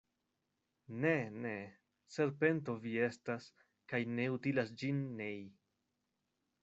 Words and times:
Ne, 1.03 1.11
ne! 1.43 1.51
Serpento 2.15 2.75
vi 2.87 2.95
estas, 3.09 3.51
kaj 3.93 4.01
ne 4.17 4.29
utilas 4.39 4.73
ĝin 4.83 5.05
nei. 5.21 5.41